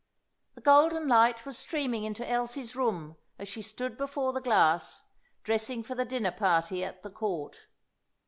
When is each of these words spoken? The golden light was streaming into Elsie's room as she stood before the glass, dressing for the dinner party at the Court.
The 0.55 0.61
golden 0.61 1.07
light 1.07 1.45
was 1.45 1.59
streaming 1.59 2.05
into 2.05 2.27
Elsie's 2.27 2.75
room 2.75 3.17
as 3.37 3.47
she 3.47 3.61
stood 3.61 3.99
before 3.99 4.33
the 4.33 4.41
glass, 4.41 5.03
dressing 5.43 5.83
for 5.83 5.93
the 5.93 6.05
dinner 6.05 6.31
party 6.31 6.83
at 6.83 7.03
the 7.03 7.11
Court. 7.11 7.67